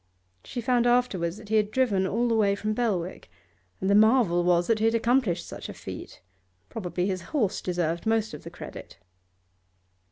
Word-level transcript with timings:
She 0.43 0.61
found 0.61 0.87
afterwards 0.87 1.37
that 1.37 1.49
he 1.49 1.57
had 1.57 1.69
driven 1.69 2.07
all 2.07 2.27
the 2.27 2.33
way 2.33 2.55
from 2.55 2.73
Belwick, 2.73 3.29
and 3.79 3.87
the 3.87 3.93
marvel 3.93 4.43
was 4.43 4.65
that 4.65 4.79
he 4.79 4.85
had 4.85 4.95
accomplished 4.95 5.45
such 5.47 5.69
a 5.69 5.75
feat; 5.75 6.21
probably 6.69 7.05
his 7.05 7.21
horse 7.37 7.61
deserved 7.61 8.07
most 8.07 8.33
of 8.33 8.43
the 8.43 8.49
credit. 8.49 8.97